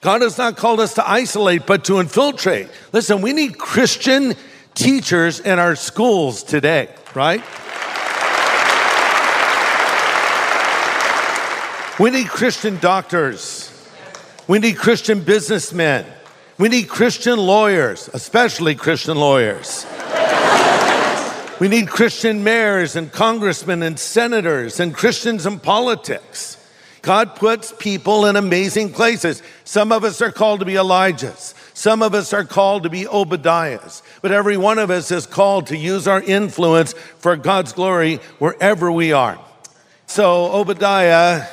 God 0.00 0.22
has 0.22 0.38
not 0.38 0.56
called 0.56 0.78
us 0.78 0.94
to 0.94 1.10
isolate, 1.10 1.66
but 1.66 1.84
to 1.86 1.98
infiltrate. 1.98 2.68
Listen, 2.92 3.20
we 3.20 3.32
need 3.32 3.58
Christian 3.58 4.34
teachers 4.76 5.40
in 5.40 5.58
our 5.58 5.74
schools 5.74 6.44
today, 6.44 6.88
right? 7.16 7.42
We 11.98 12.10
need 12.10 12.28
Christian 12.28 12.78
doctors. 12.78 13.71
We 14.48 14.58
need 14.58 14.76
Christian 14.76 15.20
businessmen. 15.20 16.04
We 16.58 16.68
need 16.68 16.88
Christian 16.88 17.38
lawyers, 17.38 18.10
especially 18.12 18.74
Christian 18.74 19.16
lawyers. 19.16 19.86
we 21.60 21.68
need 21.68 21.88
Christian 21.88 22.42
mayors 22.42 22.96
and 22.96 23.12
congressmen 23.12 23.82
and 23.82 23.98
senators 23.98 24.80
and 24.80 24.94
Christians 24.94 25.46
in 25.46 25.60
politics. 25.60 26.58
God 27.02 27.36
puts 27.36 27.72
people 27.72 28.26
in 28.26 28.36
amazing 28.36 28.92
places. 28.92 29.42
Some 29.64 29.92
of 29.92 30.04
us 30.04 30.20
are 30.20 30.32
called 30.32 30.60
to 30.60 30.66
be 30.66 30.74
Elijahs. 30.74 31.54
Some 31.74 32.02
of 32.02 32.14
us 32.14 32.32
are 32.32 32.44
called 32.44 32.82
to 32.82 32.90
be 32.90 33.04
Obadiahs. 33.04 34.02
But 34.22 34.32
every 34.32 34.56
one 34.56 34.78
of 34.78 34.90
us 34.90 35.10
is 35.10 35.26
called 35.26 35.68
to 35.68 35.76
use 35.76 36.06
our 36.06 36.20
influence 36.20 36.92
for 36.92 37.36
God's 37.36 37.72
glory 37.72 38.16
wherever 38.38 38.90
we 38.90 39.12
are. 39.12 39.38
So 40.06 40.52
Obadiah 40.52 41.46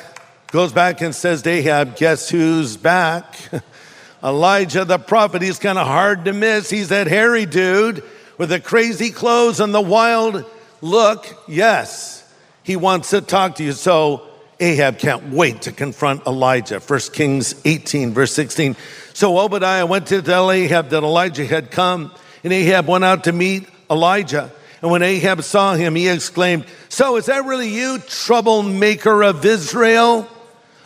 goes 0.50 0.72
back 0.72 1.00
and 1.00 1.14
says 1.14 1.42
to 1.42 1.50
Ahab, 1.50 1.96
Guess 1.96 2.28
who's 2.28 2.76
back? 2.76 3.36
Elijah 4.22 4.84
the 4.84 4.98
prophet, 4.98 5.40
he's 5.42 5.58
kind 5.58 5.78
of 5.78 5.86
hard 5.86 6.26
to 6.26 6.32
miss. 6.32 6.68
He's 6.68 6.90
that 6.90 7.06
hairy 7.06 7.46
dude 7.46 8.02
with 8.36 8.50
the 8.50 8.60
crazy 8.60 9.10
clothes 9.10 9.60
and 9.60 9.72
the 9.72 9.80
wild 9.80 10.44
look. 10.82 11.26
Yes, 11.48 12.30
he 12.62 12.76
wants 12.76 13.10
to 13.10 13.20
talk 13.20 13.56
to 13.56 13.64
you. 13.64 13.72
So 13.72 14.26
Ahab 14.58 14.98
can't 14.98 15.32
wait 15.32 15.62
to 15.62 15.72
confront 15.72 16.26
Elijah. 16.26 16.80
1 16.80 17.00
Kings 17.12 17.54
18, 17.64 18.12
verse 18.12 18.32
16. 18.34 18.76
So 19.14 19.38
Obadiah 19.38 19.86
went 19.86 20.08
to 20.08 20.20
tell 20.20 20.50
Ahab 20.50 20.90
that 20.90 21.02
Elijah 21.02 21.46
had 21.46 21.70
come, 21.70 22.12
and 22.44 22.52
Ahab 22.52 22.88
went 22.88 23.04
out 23.04 23.24
to 23.24 23.32
meet 23.32 23.68
Elijah. 23.90 24.50
And 24.82 24.90
when 24.90 25.02
Ahab 25.02 25.42
saw 25.42 25.74
him, 25.74 25.94
he 25.94 26.08
exclaimed, 26.08 26.66
So 26.88 27.16
is 27.16 27.26
that 27.26 27.44
really 27.44 27.68
you, 27.68 27.98
troublemaker 28.00 29.22
of 29.22 29.44
Israel? 29.44 30.28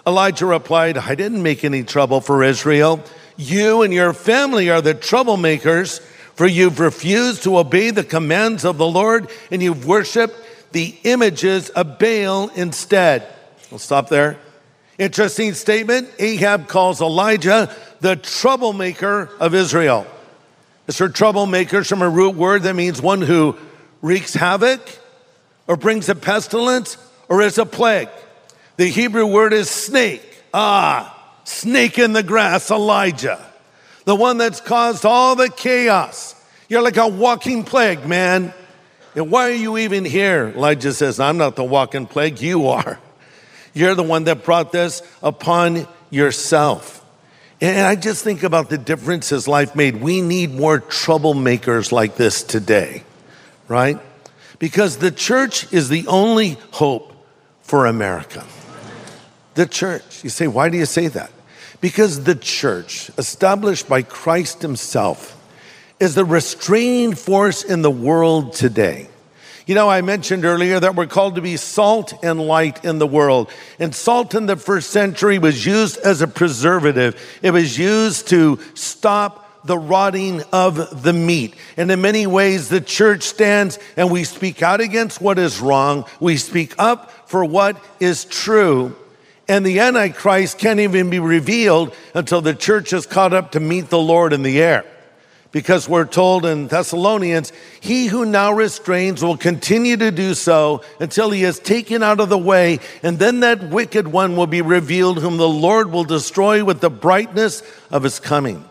Elijah 0.07 0.47
replied, 0.47 0.99
I 0.99 1.15
didn't 1.15 1.43
make 1.43 1.65
any 1.65 1.83
trouble 1.83 2.21
for 2.21 2.45
Israel. 2.45 3.03
You 3.37 3.83
and 3.83 3.93
your 3.93 4.13
family 4.13 4.69
are 4.71 4.83
the 4.83 4.95
troublemakers, 4.95 6.01
for 6.35 6.47
you've 6.47 6.79
refused 6.79 7.45
to 7.45 7.59
obey 7.59 7.91
the 7.91 8.05
commands 8.05 8.65
of 8.65 8.77
the 8.77 8.87
Lord 8.87 9.31
and 9.51 9.63
you've 9.63 9.87
worshiped 9.87 10.35
the 10.73 10.95
images 11.05 11.71
of 11.71 11.99
Baal 11.99 12.51
instead. 12.55 13.27
We'll 13.71 13.79
stop 13.79 14.09
there. 14.09 14.39
Interesting 14.99 15.55
statement. 15.55 16.11
Ahab 16.19 16.69
calls 16.69 17.01
Elijah 17.01 17.75
the 18.01 18.17
troublemaker 18.17 19.31
of 19.41 19.55
Israel. 19.55 20.07
This 20.87 21.01
word 21.01 21.15
troublemaker 21.15 21.79
is 21.79 21.89
from 21.89 22.03
a 22.03 22.09
root 22.09 22.37
word 22.37 22.63
that 22.65 22.75
means 22.75 23.01
one 23.01 23.23
who 23.23 23.57
wreaks 24.03 24.35
havoc 24.35 24.81
or 25.67 25.77
brings 25.77 26.09
a 26.09 26.15
pestilence 26.15 26.99
or 27.29 27.41
is 27.41 27.57
a 27.57 27.65
plague. 27.65 28.11
The 28.77 28.87
Hebrew 28.87 29.27
word 29.27 29.53
is 29.53 29.71
snake. 29.71 30.23
Ah, 30.53 31.15
snake 31.45 31.99
in 31.99 32.13
the 32.13 32.23
grass, 32.23 32.71
Elijah, 32.71 33.45
the 34.05 34.15
one 34.15 34.39
that's 34.39 34.61
caused 34.61 35.05
all 35.05 35.37
the 35.37 35.49
chaos. 35.49 36.35
You're 36.69 36.83
like 36.83 36.97
a 36.97 37.09
walking 37.09 37.65
plague, 37.65 38.07
man. 38.07 38.53
And 39.15 39.31
why 39.31 39.51
are 39.51 39.55
you 39.55 39.79
even 39.79 40.05
here? 40.05 40.53
Elijah 40.57 40.93
says, 40.93 41.21
I'm 41.21 41.37
not 41.37 41.57
the 41.57 41.65
walking 41.65 42.07
plague, 42.07 42.41
you 42.41 42.69
are. 42.69 42.99
You're 43.73 43.95
the 43.95 44.03
one 44.03 44.25
that 44.25 44.45
brought 44.45 44.73
this 44.73 45.03
upon 45.23 45.87
yourself. 46.11 47.05
And 47.61 47.87
I 47.87 47.97
just 47.97 48.25
think 48.25 48.43
about 48.43 48.71
the 48.71 48.79
difference 48.79 49.29
his 49.29 49.47
life 49.47 49.75
made. 49.77 50.01
We 50.01 50.21
need 50.21 50.53
more 50.53 50.81
troublemakers 50.81 51.93
like 51.93 52.17
this 52.17 52.43
today, 52.43 53.05
right? 53.69 53.99
Because 54.59 54.99
the 54.99 55.11
church 55.11 55.73
is 55.73 55.89
the 55.89 56.07
only 56.07 56.59
hope 56.73 57.13
for 57.63 57.87
America. 57.87 58.45
The 59.55 59.67
church. 59.67 60.25
You 60.25 60.31
say, 60.31 60.47
why 60.47 60.69
do 60.69 60.77
you 60.77 60.87
say 60.87 61.09
that? 61.09 61.31
Because 61.81 62.25
the 62.25 62.35
church, 62.35 63.11
established 63.19 63.89
by 63.89 64.03
Christ 64.03 64.63
Himself, 64.63 65.41
is 66.01 66.15
the 66.15 66.25
restraining 66.25 67.15
force 67.15 67.63
in 67.63 67.83
the 67.83 67.91
world 67.91 68.53
today. 68.53 69.09
You 69.67 69.75
know, 69.75 69.89
I 69.89 70.03
mentioned 70.03 70.45
earlier 70.45 70.79
that 70.79 70.95
we're 70.95 71.07
called 71.07 71.37
to 71.37 71.41
be 71.41 71.57
salt 71.57 72.13
and 72.23 72.41
light 72.41 72.85
in 72.85 72.99
the 72.99 73.07
world. 73.07 73.51
And 73.79 73.95
salt 73.95 74.35
in 74.35 74.45
the 74.47 74.57
first 74.57 74.91
century 74.91 75.39
was 75.39 75.65
used 75.65 75.97
as 75.99 76.21
a 76.21 76.29
preservative, 76.29 77.21
it 77.43 77.53
was 77.53 77.79
used 77.79 78.29
to 78.29 78.59
stop 78.75 79.41
the 79.65 79.79
rotting 79.79 80.43
of 80.53 81.03
the 81.03 81.15
meat. 81.15 81.55
And 81.79 81.91
in 81.91 82.03
many 82.03 82.27
ways, 82.27 82.69
the 82.69 82.83
church 82.83 83.23
stands 83.23 83.79
and 83.97 84.11
we 84.11 84.25
speak 84.25 84.63
out 84.63 84.83
against 84.83 85.23
what 85.23 85.39
is 85.39 85.61
wrong, 85.61 86.05
we 86.21 86.37
speak 86.37 86.75
up 86.79 87.31
for 87.31 87.45
what 87.45 87.83
is 88.01 88.27
true. 88.27 88.95
And 89.49 89.65
the 89.65 89.81
Antichrist 89.81 90.59
can't 90.59 90.81
even 90.81 91.11
be 91.11 91.19
revealed 91.19 91.95
until 92.15 92.41
the 92.41 92.55
church 92.55 92.93
is 92.93 93.07
caught 93.07 93.35
up 93.35 93.53
to 93.53 93.61
meet 93.61 93.91
the 93.91 93.99
Lord 93.99 94.33
in 94.33 94.43
the 94.43 94.61
air. 94.63 94.85
Because 95.53 95.89
we're 95.89 96.07
told 96.07 96.45
in 96.47 96.67
Thessalonians, 96.67 97.53
he 97.81 98.07
who 98.07 98.25
now 98.25 98.53
restrains 98.53 99.23
will 99.23 99.37
continue 99.37 99.97
to 99.99 100.11
do 100.11 100.35
so 100.35 100.83
until 100.99 101.31
he 101.31 101.45
is 101.45 101.61
taken 101.61 102.03
out 102.03 102.19
of 102.19 102.29
the 102.29 102.39
way, 102.39 102.81
and 103.05 103.21
then 103.21 103.41
that 103.41 103.71
wicked 103.71 104.09
one 104.09 104.35
will 104.35 104.49
be 104.49 104.63
revealed, 104.63 105.19
whom 105.19 105.37
the 105.37 105.49
Lord 105.49 105.93
will 105.93 106.03
destroy 106.03 106.65
with 106.65 106.81
the 106.81 106.91
brightness 106.91 107.63
of 107.93 108.03
his 108.03 108.19
coming. 108.19 108.65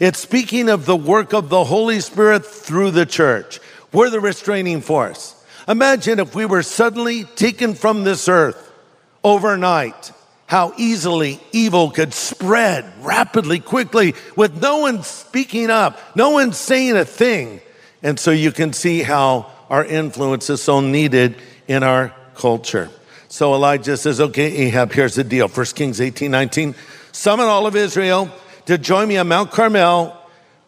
It's 0.00 0.18
speaking 0.18 0.70
of 0.70 0.86
the 0.86 0.96
work 0.96 1.34
of 1.34 1.50
the 1.50 1.64
Holy 1.64 2.00
Spirit 2.00 2.46
through 2.46 2.92
the 2.92 3.04
church. 3.04 3.60
We're 3.92 4.10
the 4.10 4.20
restraining 4.20 4.80
force. 4.80 5.34
Imagine 5.68 6.20
if 6.20 6.34
we 6.34 6.46
were 6.46 6.62
suddenly 6.62 7.24
taken 7.24 7.74
from 7.74 8.04
this 8.04 8.28
earth 8.28 8.72
overnight 9.24 10.12
how 10.46 10.74
easily 10.76 11.40
evil 11.52 11.90
could 11.90 12.12
spread 12.12 12.84
rapidly, 13.00 13.58
quickly, 13.58 14.14
with 14.36 14.60
no 14.60 14.78
one 14.78 15.02
speaking 15.02 15.70
up, 15.70 15.98
no 16.14 16.30
one 16.30 16.52
saying 16.52 16.96
a 16.96 17.04
thing. 17.04 17.60
And 18.02 18.20
so 18.20 18.30
you 18.30 18.52
can 18.52 18.72
see 18.72 19.02
how 19.02 19.50
our 19.70 19.84
influence 19.84 20.50
is 20.50 20.62
so 20.62 20.80
needed 20.80 21.36
in 21.66 21.82
our 21.82 22.14
culture. 22.34 22.90
So 23.28 23.54
Elijah 23.54 23.96
says, 23.96 24.20
Okay, 24.20 24.66
Ahab, 24.66 24.92
here's 24.92 25.14
the 25.14 25.24
deal. 25.24 25.48
1 25.48 25.66
Kings 25.74 26.00
18 26.00 26.30
19. 26.30 26.74
Summon 27.12 27.46
all 27.46 27.66
of 27.66 27.74
Israel 27.74 28.30
to 28.66 28.78
join 28.78 29.08
me 29.08 29.16
on 29.16 29.28
Mount 29.28 29.50
Carmel, 29.50 30.16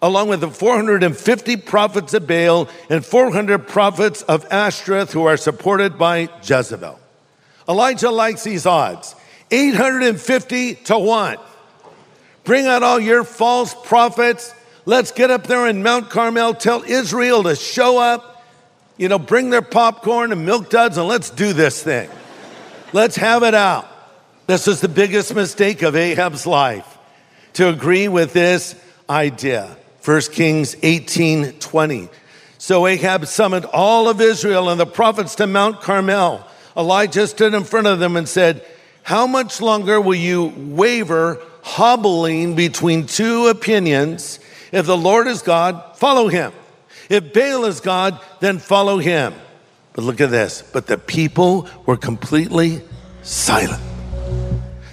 along 0.00 0.28
with 0.28 0.40
the 0.40 0.50
450 0.50 1.56
prophets 1.58 2.14
of 2.14 2.26
Baal 2.26 2.68
and 2.88 3.04
400 3.04 3.68
prophets 3.68 4.22
of 4.22 4.44
Ashtoreth 4.50 5.12
who 5.12 5.26
are 5.26 5.36
supported 5.36 5.98
by 5.98 6.28
Jezebel. 6.42 6.98
Elijah 7.68 8.10
likes 8.10 8.44
these 8.44 8.66
odds 8.66 9.14
850 9.50 10.74
to 10.74 10.98
1. 10.98 11.36
Bring 12.44 12.66
out 12.66 12.82
all 12.82 13.00
your 13.00 13.24
false 13.24 13.74
prophets. 13.84 14.54
Let's 14.84 15.10
get 15.10 15.30
up 15.30 15.46
there 15.46 15.66
in 15.66 15.82
Mount 15.82 16.10
Carmel. 16.10 16.54
Tell 16.54 16.82
Israel 16.84 17.42
to 17.42 17.56
show 17.56 17.98
up. 17.98 18.44
You 18.96 19.08
know, 19.08 19.18
bring 19.18 19.50
their 19.50 19.62
popcorn 19.62 20.32
and 20.32 20.46
milk 20.46 20.70
duds 20.70 20.96
and 20.96 21.06
let's 21.06 21.28
do 21.28 21.52
this 21.52 21.82
thing. 21.82 22.08
Let's 22.92 23.16
have 23.16 23.42
it 23.42 23.54
out. 23.54 23.86
This 24.46 24.68
is 24.68 24.80
the 24.80 24.88
biggest 24.88 25.34
mistake 25.34 25.82
of 25.82 25.96
Ahab's 25.96 26.46
life 26.46 26.96
to 27.54 27.68
agree 27.68 28.06
with 28.06 28.32
this 28.32 28.80
idea. 29.10 29.76
1 30.04 30.20
Kings 30.32 30.76
18 30.82 31.54
20. 31.54 32.08
So 32.58 32.86
Ahab 32.86 33.26
summoned 33.26 33.64
all 33.66 34.08
of 34.08 34.20
Israel 34.20 34.70
and 34.70 34.80
the 34.80 34.86
prophets 34.86 35.34
to 35.36 35.46
Mount 35.46 35.80
Carmel. 35.80 36.46
Elijah 36.76 37.26
stood 37.26 37.54
in 37.54 37.64
front 37.64 37.86
of 37.86 37.98
them 37.98 38.16
and 38.16 38.28
said, 38.28 38.64
How 39.02 39.26
much 39.26 39.60
longer 39.60 40.00
will 40.00 40.14
you 40.14 40.52
waver, 40.56 41.40
hobbling 41.62 42.54
between 42.54 43.06
two 43.06 43.48
opinions? 43.48 44.38
If 44.72 44.86
the 44.86 44.96
Lord 44.96 45.26
is 45.26 45.42
God, 45.42 45.96
follow 45.96 46.28
him. 46.28 46.52
If 47.08 47.32
Baal 47.32 47.64
is 47.64 47.80
God, 47.80 48.20
then 48.40 48.58
follow 48.58 48.98
him. 48.98 49.32
But 49.92 50.04
look 50.04 50.20
at 50.20 50.30
this. 50.30 50.62
But 50.72 50.86
the 50.86 50.98
people 50.98 51.68
were 51.86 51.96
completely 51.96 52.82
silent. 53.22 53.82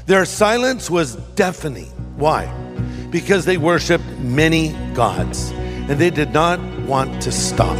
Their 0.05 0.25
silence 0.25 0.89
was 0.89 1.15
deafening. 1.35 1.91
Why? 2.15 2.45
Because 3.09 3.45
they 3.45 3.57
worshiped 3.57 4.05
many 4.19 4.73
gods 4.93 5.51
and 5.51 5.99
they 5.99 6.09
did 6.09 6.33
not 6.33 6.59
want 6.81 7.21
to 7.23 7.31
stop. 7.31 7.77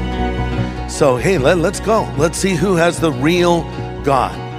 So, 0.89 1.15
hey, 1.15 1.37
let, 1.37 1.57
let's 1.57 1.79
go. 1.79 2.13
Let's 2.17 2.37
see 2.37 2.55
who 2.55 2.75
has 2.75 2.99
the 2.99 3.11
real 3.11 3.63
God. 4.03 4.53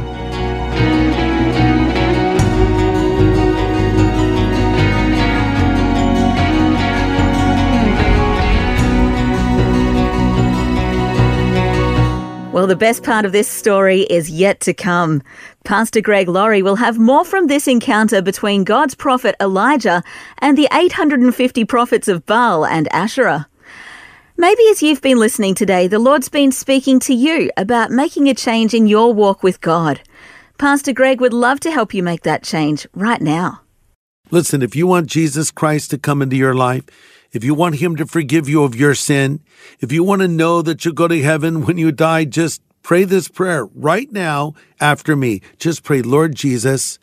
Well, 12.55 12.69
the 12.69 12.77
best 12.77 13.03
part 13.03 13.25
of 13.25 13.33
this 13.33 13.49
story 13.49 14.03
is 14.03 14.31
yet 14.31 14.61
to 14.61 14.73
come. 14.73 15.23
Pastor 15.65 16.01
Greg 16.01 16.29
Laurie 16.29 16.63
will 16.63 16.77
have 16.77 16.99
more 16.99 17.25
from 17.25 17.49
this 17.49 17.67
encounter 17.67 18.23
between 18.23 18.63
God's 18.63 18.95
prophet 18.95 19.35
Elijah 19.41 20.05
and 20.39 20.57
the 20.57 20.69
850 20.73 21.65
prophets 21.65 22.07
of 22.07 22.25
Baal 22.27 22.65
and 22.65 22.87
Asherah. 22.93 23.49
Maybe 24.37 24.65
as 24.69 24.83
you've 24.83 25.01
been 25.01 25.21
listening 25.21 25.55
today, 25.55 25.87
the 25.87 26.01
Lord's 26.01 26.29
been 26.29 26.51
speaking 26.51 26.99
to 27.01 27.15
you 27.15 27.51
about 27.57 27.93
making 27.93 28.29
a 28.29 28.35
change 28.35 28.75
in 28.75 28.89
your 28.89 29.15
walk 29.15 29.45
with 29.45 29.61
God. 29.61 30.01
Pastor 30.59 30.93
Greg 30.93 31.21
would 31.21 31.33
love 31.33 31.61
to 31.61 31.71
help 31.71 31.95
you 31.95 32.03
make 32.03 32.25
that 32.25 32.43
change 32.43 32.85
right 32.95 33.21
now. 33.21 33.61
Listen, 34.33 34.61
if 34.61 34.75
you 34.75 34.89
want 34.89 35.07
Jesus 35.07 35.53
Christ 35.53 35.91
to 35.91 35.99
come 35.99 36.21
into 36.21 36.35
your 36.35 36.53
life, 36.53 36.83
if 37.31 37.45
you 37.45 37.55
want 37.55 37.77
Him 37.77 37.95
to 37.95 38.07
forgive 38.07 38.49
you 38.49 38.65
of 38.65 38.75
your 38.75 38.97
sin, 38.97 39.41
if 39.79 39.93
you 39.93 40.03
want 40.03 40.21
to 40.21 40.27
know 40.27 40.63
that 40.63 40.85
you'll 40.85 40.95
go 40.95 41.07
to 41.07 41.23
heaven 41.23 41.65
when 41.65 41.79
you 41.79 41.93
die, 41.93 42.25
just 42.25 42.61
pray 42.83 43.05
this 43.05 43.29
prayer 43.29 43.67
right 43.67 44.11
now 44.11 44.55
after 44.81 45.15
me. 45.15 45.43
Just 45.61 45.85
pray, 45.85 46.03
Lord 46.03 46.35
Jesus, 46.35 46.99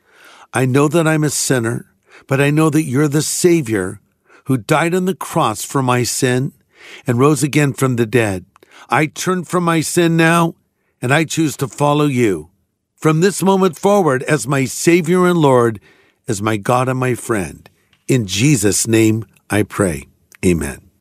I 0.54 0.66
know 0.66 0.90
that 0.90 1.08
I'm 1.08 1.24
a 1.24 1.30
sinner, 1.30 1.94
but 2.28 2.42
I 2.42 2.50
know 2.52 2.70
that 2.70 2.84
you're 2.84 3.08
the 3.08 3.22
Savior 3.22 4.02
who 4.46 4.58
died 4.58 4.94
on 4.94 5.06
the 5.06 5.16
cross 5.16 5.64
for 5.64 5.82
my 5.82 6.04
sin 6.04 6.52
and 7.08 7.20
rose 7.20 7.44
again 7.44 7.74
from 7.74 7.96
the 7.96 8.06
dead. 8.06 8.46
I 8.90 9.06
turn 9.06 9.44
from 9.44 9.64
my 9.64 9.82
sin 9.82 10.18
now 10.18 10.56
and 11.02 11.14
I 11.14 11.26
choose 11.26 11.58
to 11.58 11.68
follow 11.68 12.06
you. 12.06 12.50
From 12.96 13.22
this 13.22 13.42
moment 13.42 13.78
forward, 13.78 14.22
as 14.24 14.48
my 14.48 14.66
Savior 14.66 15.26
and 15.26 15.38
Lord, 15.38 15.80
as 16.28 16.42
my 16.42 16.58
God 16.58 16.88
and 16.88 17.00
my 17.00 17.16
friend. 17.16 17.68
In 18.08 18.28
Jesus' 18.28 18.88
name 18.88 19.26
I 19.50 19.64
pray. 19.64 20.08
Amen. 20.46 20.92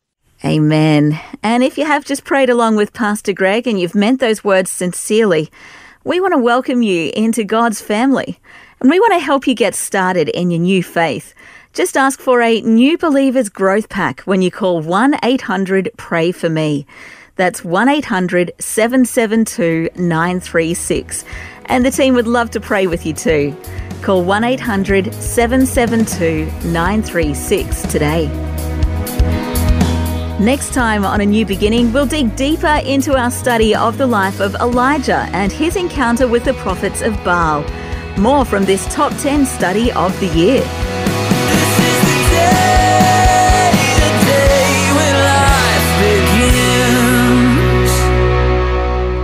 Amen. 0.43 1.19
And 1.43 1.63
if 1.63 1.77
you 1.77 1.85
have 1.85 2.03
just 2.03 2.23
prayed 2.23 2.49
along 2.49 2.75
with 2.75 2.93
Pastor 2.93 3.33
Greg 3.33 3.67
and 3.67 3.79
you've 3.79 3.93
meant 3.93 4.19
those 4.19 4.43
words 4.43 4.71
sincerely, 4.71 5.51
we 6.03 6.19
want 6.19 6.33
to 6.33 6.39
welcome 6.39 6.81
you 6.81 7.11
into 7.15 7.43
God's 7.43 7.79
family. 7.79 8.39
And 8.79 8.89
we 8.89 8.99
want 8.99 9.13
to 9.13 9.19
help 9.19 9.45
you 9.45 9.53
get 9.53 9.75
started 9.75 10.29
in 10.29 10.49
your 10.49 10.59
new 10.59 10.81
faith. 10.81 11.35
Just 11.73 11.95
ask 11.95 12.19
for 12.19 12.41
a 12.41 12.59
New 12.59 12.97
Believers 12.97 13.47
Growth 13.47 13.87
Pack 13.87 14.19
when 14.21 14.41
you 14.41 14.51
call 14.51 14.81
1 14.81 15.15
800 15.23 15.89
Pray 15.95 16.33
For 16.33 16.49
Me. 16.49 16.85
That's 17.37 17.63
1 17.63 17.87
800 17.87 18.51
772 18.59 19.89
936. 19.95 21.23
And 21.67 21.85
the 21.85 21.91
team 21.91 22.13
would 22.15 22.27
love 22.27 22.51
to 22.51 22.59
pray 22.59 22.87
with 22.87 23.05
you 23.05 23.13
too. 23.13 23.55
Call 24.01 24.25
1 24.25 24.43
800 24.43 25.13
772 25.13 26.45
936 26.67 27.83
today. 27.83 28.27
Next 30.41 30.73
time 30.73 31.05
on 31.05 31.21
A 31.21 31.25
New 31.25 31.45
Beginning, 31.45 31.93
we'll 31.93 32.05
dig 32.05 32.35
deeper 32.35 32.81
into 32.83 33.15
our 33.15 33.31
study 33.31 33.73
of 33.73 33.97
the 33.97 34.07
life 34.07 34.41
of 34.41 34.55
Elijah 34.55 35.29
and 35.31 35.53
his 35.53 35.77
encounter 35.77 36.27
with 36.27 36.43
the 36.43 36.53
prophets 36.55 37.01
of 37.01 37.13
Baal. 37.23 37.63
More 38.17 38.43
from 38.43 38.65
this 38.65 38.93
top 38.93 39.13
10 39.19 39.45
study 39.45 39.89
of 39.93 40.19
the 40.19 40.27
year. 40.37 41.00